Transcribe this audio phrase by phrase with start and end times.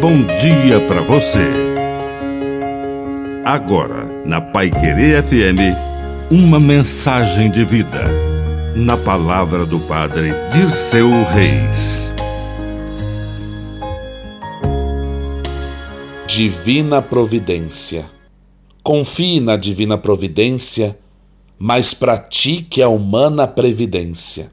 [0.00, 1.46] bom dia para você.
[3.44, 5.76] Agora, na Pai Querer FM,
[6.30, 8.04] uma mensagem de vida.
[8.74, 12.10] Na palavra do Padre Dirceu Reis.
[16.26, 18.06] Divina Providência.
[18.82, 20.98] Confie na Divina Providência,
[21.58, 24.50] mas pratique a humana previdência.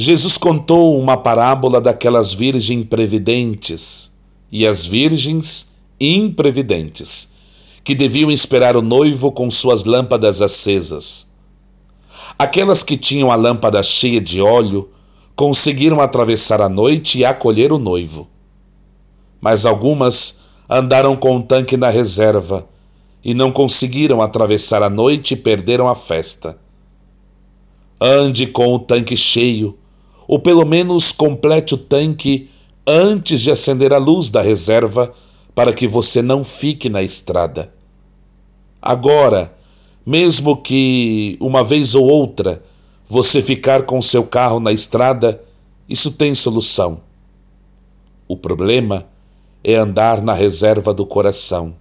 [0.00, 4.16] Jesus contou uma parábola daquelas virgens previdentes
[4.48, 7.32] e as virgens imprevidentes,
[7.82, 11.32] que deviam esperar o noivo com suas lâmpadas acesas.
[12.38, 14.88] Aquelas que tinham a lâmpada cheia de óleo
[15.34, 18.28] conseguiram atravessar a noite e acolher o noivo.
[19.40, 22.68] Mas algumas andaram com o tanque na reserva
[23.24, 26.56] e não conseguiram atravessar a noite e perderam a festa.
[28.00, 29.76] Ande com o tanque cheio
[30.28, 32.50] ou pelo menos complete o tanque
[32.86, 35.10] antes de acender a luz da reserva
[35.54, 37.72] para que você não fique na estrada.
[38.80, 39.56] Agora,
[40.04, 42.62] mesmo que uma vez ou outra
[43.06, 45.42] você ficar com seu carro na estrada,
[45.88, 47.00] isso tem solução.
[48.28, 49.06] O problema
[49.64, 51.74] é andar na reserva do coração,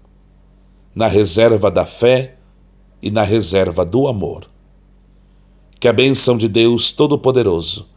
[0.95, 2.35] na reserva da fé
[3.01, 4.49] e na reserva do amor.
[5.81, 7.96] Que a bênção de Deus Todo-Poderoso